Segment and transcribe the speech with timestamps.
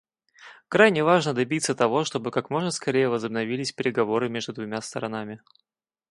[0.67, 5.43] Крайне важно добиться того, чтобы как можно скорее возобновились переговоры между двумя сторонами.